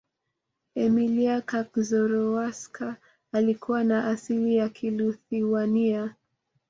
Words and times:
emilia 0.75 1.41
kaczorowska 1.41 2.95
alikuwa 3.31 3.83
na 3.83 4.05
asili 4.07 4.55
ya 4.55 4.69
kiluthiwania 4.69 6.15